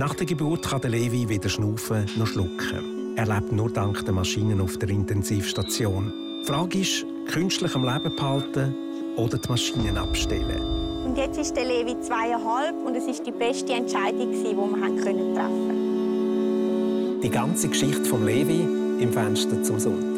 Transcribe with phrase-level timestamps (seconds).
[0.00, 3.12] Nach der Geburt kann der Levi weder schnaufen noch schlucken.
[3.16, 6.10] Er lebt nur dank der Maschinen auf der Intensivstation.
[6.40, 8.74] Die Frage ist, künstlich am Leben behalten
[9.16, 11.04] oder die Maschinen abstellen.
[11.04, 15.04] Und jetzt ist der Levi zweieinhalb und es ist die beste Entscheidung, die wir treffen
[15.04, 15.36] können.
[17.22, 18.62] Die ganze Geschichte vom Levi
[19.02, 20.09] im Fenster zum Sonntag.